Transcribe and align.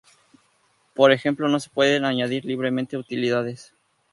Por 0.95 1.11
ejemplo, 1.11 1.47
no 1.47 1.59
se 1.59 1.69
pueden 1.69 2.05
añadir 2.05 2.43
libremente 2.43 2.97
utilidades. 2.97 3.75